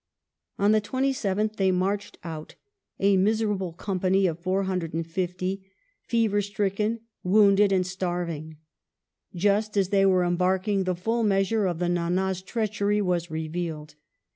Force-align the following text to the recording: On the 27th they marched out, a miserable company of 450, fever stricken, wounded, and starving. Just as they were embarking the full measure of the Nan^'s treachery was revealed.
On 0.57 0.71
the 0.71 0.81
27th 0.81 1.57
they 1.57 1.69
marched 1.71 2.17
out, 2.23 2.55
a 2.99 3.17
miserable 3.17 3.73
company 3.73 4.25
of 4.25 4.39
450, 4.39 5.63
fever 6.01 6.41
stricken, 6.41 7.01
wounded, 7.21 7.71
and 7.71 7.85
starving. 7.85 8.57
Just 9.35 9.77
as 9.77 9.89
they 9.89 10.07
were 10.07 10.23
embarking 10.23 10.85
the 10.85 10.95
full 10.95 11.21
measure 11.21 11.67
of 11.67 11.77
the 11.77 11.85
Nan^'s 11.85 12.43
treachery 12.43 12.99
was 12.99 13.29
revealed. 13.29 13.93